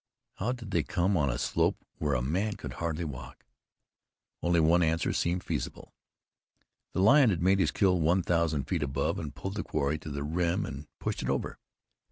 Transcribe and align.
How 0.37 0.51
did 0.51 0.71
they 0.71 0.81
come 0.81 1.15
on 1.15 1.29
a 1.29 1.37
slope 1.37 1.77
where 1.99 2.15
a 2.15 2.23
man 2.23 2.55
could 2.55 2.73
hardly 2.81 3.03
walk? 3.03 3.45
Only 4.41 4.59
one 4.59 4.81
answer 4.81 5.13
seemed 5.13 5.43
feasible. 5.43 5.93
The 6.93 7.03
lion 7.03 7.29
had 7.29 7.43
made 7.43 7.59
his 7.59 7.69
kill 7.69 7.99
one 8.01 8.23
thousand 8.23 8.63
feet 8.63 8.81
above, 8.81 9.17
had 9.17 9.35
pulled 9.35 9.57
his 9.57 9.63
quarry 9.65 9.99
to 9.99 10.09
the 10.09 10.23
rim 10.23 10.65
and 10.65 10.87
pushed 10.97 11.21
it 11.21 11.29
over. 11.29 11.59